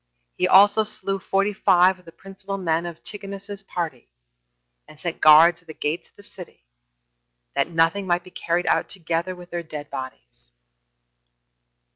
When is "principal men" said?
2.11-2.87